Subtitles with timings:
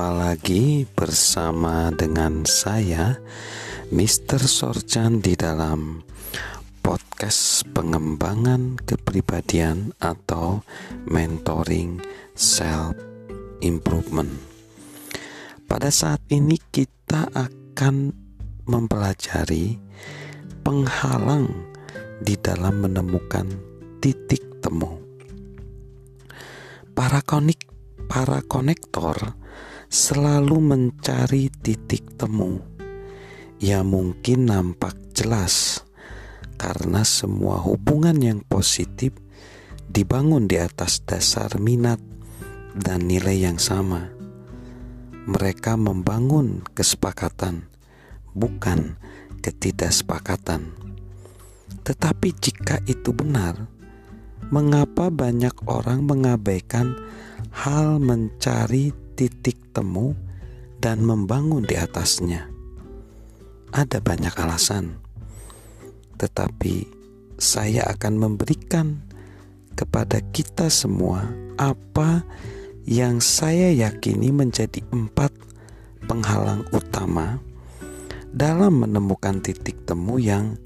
[0.00, 3.20] Jumpa lagi bersama dengan saya
[3.92, 4.40] Mr.
[4.40, 6.00] Sorjan di dalam
[6.80, 10.64] podcast pengembangan kepribadian atau
[11.04, 12.00] mentoring
[12.32, 12.96] self
[13.60, 14.32] improvement.
[15.68, 18.16] Pada saat ini kita akan
[18.72, 19.76] mempelajari
[20.64, 21.44] penghalang
[22.24, 23.52] di dalam menemukan
[24.00, 24.96] titik temu.
[26.96, 27.68] Para konik
[28.08, 29.36] para konektor
[29.90, 32.62] selalu mencari titik temu
[33.58, 35.82] yang mungkin nampak jelas
[36.54, 39.10] karena semua hubungan yang positif
[39.90, 41.98] dibangun di atas dasar minat
[42.78, 44.14] dan nilai yang sama.
[45.26, 47.66] Mereka membangun kesepakatan,
[48.30, 48.94] bukan
[49.42, 50.70] ketidaksepakatan.
[51.82, 53.66] Tetapi jika itu benar,
[54.54, 56.94] mengapa banyak orang mengabaikan
[57.50, 60.16] hal mencari titik temu
[60.80, 62.48] dan membangun di atasnya.
[63.68, 64.96] Ada banyak alasan,
[66.16, 66.88] tetapi
[67.36, 69.04] saya akan memberikan
[69.76, 71.28] kepada kita semua
[71.60, 72.24] apa
[72.88, 75.36] yang saya yakini menjadi empat
[76.08, 77.36] penghalang utama
[78.32, 80.56] dalam menemukan titik temu yang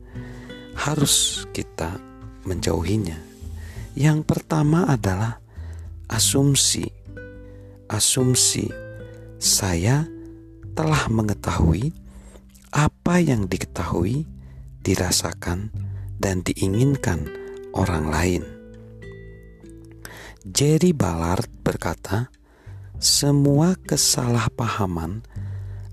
[0.79, 1.99] harus kita
[2.47, 3.19] menjauhinya.
[3.99, 5.43] Yang pertama adalah
[6.07, 7.04] asumsi.
[7.89, 8.69] Asumsi
[9.37, 10.09] saya
[10.73, 11.93] telah mengetahui
[12.73, 14.25] apa yang diketahui,
[14.81, 15.69] dirasakan,
[16.17, 17.29] dan diinginkan
[17.77, 18.43] orang lain.
[20.49, 22.33] Jerry Ballard berkata,
[22.97, 25.25] "Semua kesalahpahaman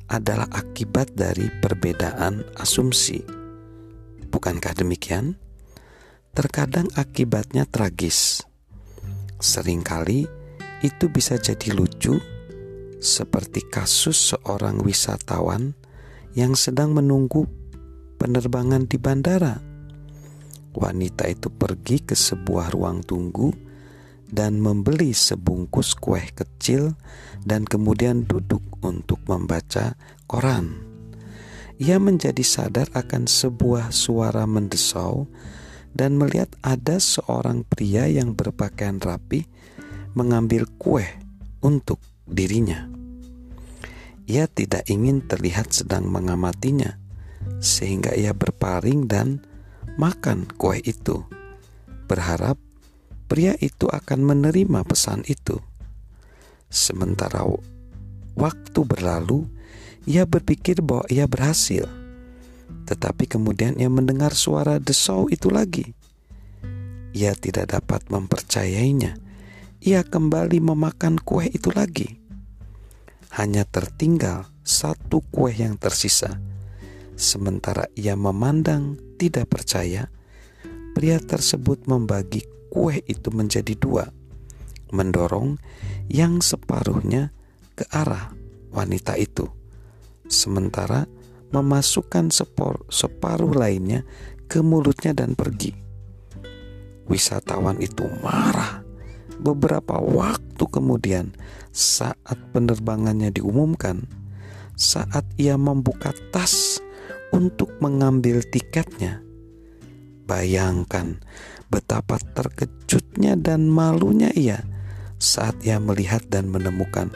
[0.08, 3.20] adalah akibat dari perbedaan asumsi."
[4.32, 5.36] Bukankah demikian?
[6.32, 8.48] Terkadang akibatnya tragis
[9.42, 10.41] Seringkali
[10.82, 12.18] itu bisa jadi lucu,
[13.02, 15.74] seperti kasus seorang wisatawan
[16.38, 17.46] yang sedang menunggu
[18.22, 19.58] penerbangan di bandara.
[20.72, 23.52] Wanita itu pergi ke sebuah ruang tunggu
[24.32, 26.96] dan membeli sebungkus kue kecil
[27.44, 30.00] dan kemudian duduk untuk membaca
[30.30, 30.88] koran.
[31.82, 35.26] Ia menjadi sadar akan sebuah suara mendesau
[35.92, 39.44] dan melihat ada seorang pria yang berpakaian rapi
[40.18, 41.06] mengambil kue
[41.64, 42.90] untuk dirinya.
[44.28, 47.00] Ia tidak ingin terlihat sedang mengamatinya,
[47.60, 49.44] sehingga ia berpaling dan
[50.00, 51.26] makan kue itu,
[52.08, 52.56] berharap
[53.28, 55.60] pria itu akan menerima pesan itu.
[56.72, 57.44] Sementara
[58.40, 59.48] waktu berlalu,
[60.08, 62.02] ia berpikir bahwa ia berhasil
[62.92, 65.96] tetapi kemudian ia mendengar suara desau itu lagi.
[67.16, 69.16] Ia tidak dapat mempercayainya.
[69.82, 72.22] Ia kembali memakan kue itu lagi.
[73.34, 76.38] Hanya tertinggal satu kue yang tersisa.
[77.18, 80.06] Sementara ia memandang tidak percaya,
[80.94, 84.06] pria tersebut membagi kue itu menjadi dua,
[84.94, 85.58] mendorong
[86.14, 87.34] yang separuhnya
[87.74, 88.38] ke arah
[88.70, 89.50] wanita itu.
[90.30, 91.10] Sementara
[91.50, 94.06] memasukkan sepor, separuh lainnya
[94.46, 95.74] ke mulutnya dan pergi.
[97.10, 98.91] Wisatawan itu marah.
[99.42, 101.34] Beberapa waktu kemudian,
[101.74, 104.06] saat penerbangannya diumumkan,
[104.78, 106.78] saat ia membuka tas
[107.34, 109.26] untuk mengambil tiketnya,
[110.30, 111.18] bayangkan
[111.74, 114.62] betapa terkejutnya dan malunya ia
[115.18, 117.10] saat ia melihat dan menemukan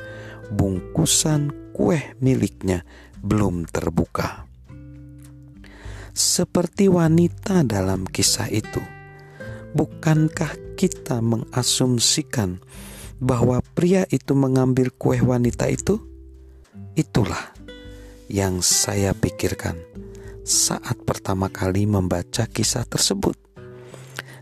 [0.50, 2.82] bungkusan kue miliknya
[3.22, 4.50] belum terbuka.
[6.16, 8.80] Seperti wanita dalam kisah itu,
[9.76, 12.60] bukankah kita mengasumsikan
[13.18, 15.98] bahwa pria itu mengambil kue wanita itu?
[17.00, 17.56] Itulah
[18.28, 19.80] yang saya pikirkan
[20.46, 23.34] saat pertama kali membaca kisah tersebut,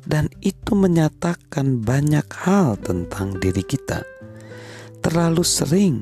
[0.04, 4.04] dan itu menyatakan banyak hal tentang diri kita.
[5.00, 5.96] Terlalu sering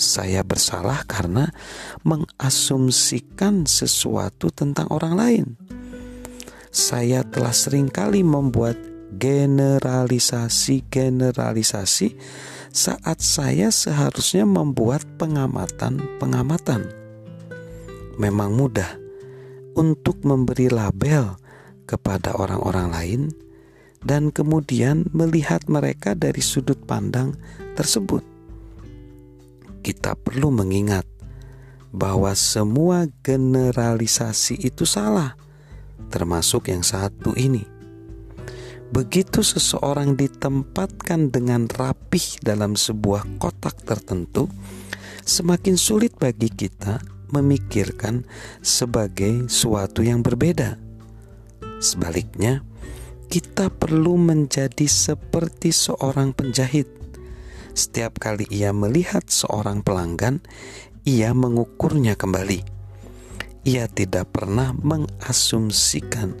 [0.00, 1.52] saya bersalah karena
[2.04, 5.46] mengasumsikan sesuatu tentang orang lain.
[6.72, 12.08] Saya telah sering kali membuat generalisasi-generalisasi
[12.70, 16.86] saat saya seharusnya membuat pengamatan-pengamatan.
[18.20, 19.00] Memang mudah
[19.74, 21.34] untuk memberi label
[21.88, 23.30] kepada orang-orang lain
[24.06, 27.34] dan kemudian melihat mereka dari sudut pandang
[27.74, 28.22] tersebut
[29.80, 31.08] kita perlu mengingat
[31.90, 35.34] bahwa semua generalisasi itu salah,
[36.12, 37.79] termasuk yang satu ini.
[38.90, 44.50] Begitu seseorang ditempatkan dengan rapih dalam sebuah kotak tertentu,
[45.22, 46.98] semakin sulit bagi kita
[47.30, 48.26] memikirkan
[48.58, 50.74] sebagai suatu yang berbeda.
[51.78, 52.66] Sebaliknya,
[53.30, 56.90] kita perlu menjadi seperti seorang penjahit.
[57.70, 60.42] Setiap kali ia melihat seorang pelanggan,
[61.06, 62.79] ia mengukurnya kembali.
[63.60, 66.32] Ia tidak pernah mengasumsikan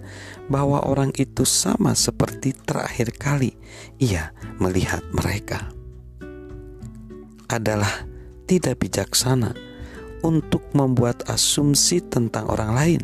[0.48, 3.52] bahwa orang itu sama seperti terakhir kali
[4.00, 5.68] ia melihat mereka.
[7.50, 8.08] Adalah
[8.48, 9.52] tidak bijaksana
[10.26, 13.02] untuk membuat asumsi tentang orang lain,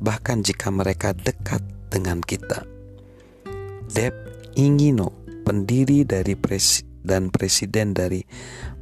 [0.00, 2.64] bahkan jika mereka dekat dengan kita.
[3.90, 4.14] Deb
[4.54, 5.10] Ingino,
[5.42, 6.38] pendiri dari
[7.00, 8.20] dan presiden dari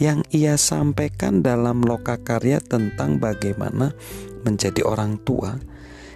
[0.00, 3.92] yang ia sampaikan dalam lokakarya tentang bagaimana
[4.40, 5.60] menjadi orang tua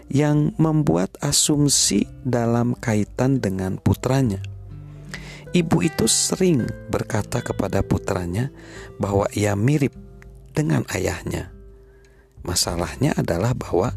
[0.08, 4.40] yang membuat asumsi dalam kaitan dengan putranya.
[5.54, 8.50] Ibu itu sering berkata kepada putranya
[8.98, 9.94] bahwa ia mirip
[10.50, 11.54] dengan ayahnya.
[12.42, 13.94] Masalahnya adalah bahwa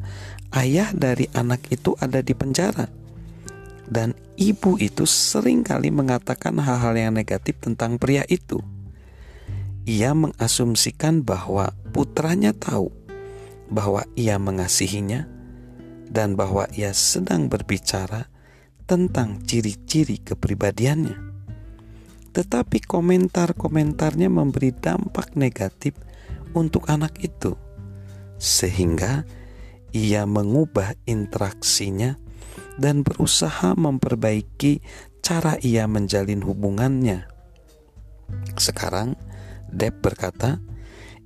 [0.55, 2.87] ayah dari anak itu ada di penjara.
[3.87, 8.59] Dan ibu itu sering kali mengatakan hal-hal yang negatif tentang pria itu.
[9.87, 12.91] Ia mengasumsikan bahwa putranya tahu
[13.71, 15.27] bahwa ia mengasihinya
[16.11, 18.27] dan bahwa ia sedang berbicara
[18.87, 21.15] tentang ciri-ciri kepribadiannya.
[22.31, 25.95] Tetapi komentar-komentarnya memberi dampak negatif
[26.55, 27.57] untuk anak itu,
[28.39, 29.27] sehingga
[29.97, 32.21] ia mengubah interaksinya
[32.77, 34.85] dan berusaha memperbaiki
[35.25, 37.25] cara ia menjalin hubungannya.
[38.61, 39.17] Sekarang,
[39.73, 40.61] Deb berkata,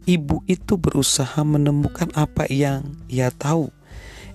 [0.08, 3.70] ibu itu berusaha menemukan apa yang ia tahu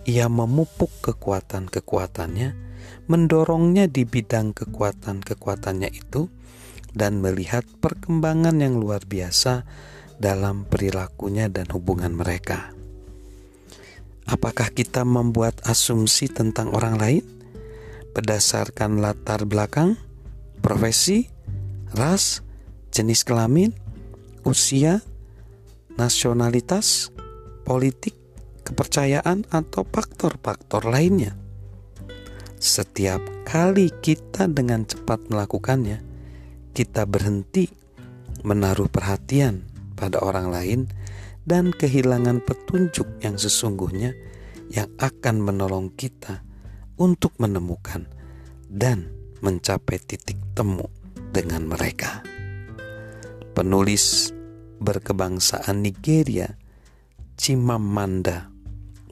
[0.07, 2.55] ia memupuk kekuatan-kekuatannya,
[3.11, 6.31] mendorongnya di bidang kekuatan-kekuatannya itu,
[6.95, 9.67] dan melihat perkembangan yang luar biasa
[10.23, 12.76] dalam perilakunya dan hubungan mereka.
[14.27, 17.25] Apakah kita membuat asumsi tentang orang lain
[18.11, 19.95] berdasarkan latar belakang,
[20.59, 21.31] profesi,
[21.95, 22.43] ras,
[22.91, 23.71] jenis kelamin,
[24.43, 25.05] usia,
[25.95, 27.15] nasionalitas,
[27.63, 28.19] politik,
[28.67, 31.39] kepercayaan, atau faktor-faktor lainnya.
[32.57, 36.03] Setiap kali kita dengan cepat melakukannya,
[36.75, 37.69] kita berhenti
[38.43, 39.65] menaruh perhatian
[39.95, 40.81] pada orang lain
[41.47, 44.13] dan kehilangan petunjuk yang sesungguhnya
[44.75, 46.43] yang akan menolong kita
[46.99, 48.11] untuk menemukan
[48.67, 50.91] dan mencapai titik temu
[51.31, 52.27] dengan mereka.
[53.55, 54.35] Penulis
[54.83, 56.59] berkebangsaan Nigeria,
[57.39, 58.51] Chimamanda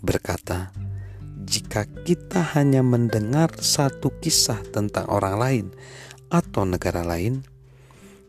[0.03, 0.75] berkata,
[1.47, 5.67] "Jika kita hanya mendengar satu kisah tentang orang lain
[6.29, 7.47] atau negara lain,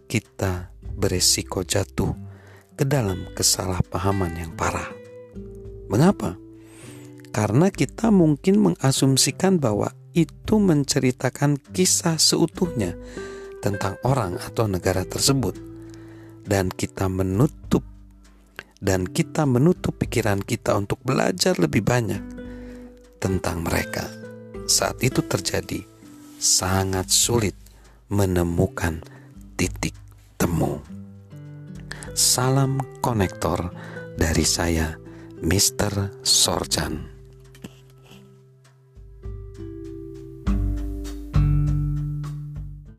[0.05, 2.34] kita beresiko jatuh
[2.75, 4.91] ke dalam kesalahpahaman yang parah."
[5.89, 6.35] Mengapa?
[7.35, 12.95] Karena kita mungkin mengasumsikan bahwa itu menceritakan kisah seutuhnya
[13.59, 15.57] tentang orang atau negara tersebut,
[16.47, 17.83] dan kita menutup
[18.79, 22.21] dan kita menutup pikiran kita untuk belajar lebih banyak
[23.17, 24.05] tentang mereka.
[24.69, 25.81] Saat itu terjadi,
[26.37, 27.57] sangat sulit
[28.13, 29.01] menemukan
[29.57, 30.04] titik.
[32.15, 33.75] Salam konektor
[34.15, 34.95] dari saya,
[35.43, 36.23] Mr.
[36.23, 37.14] Sorjan.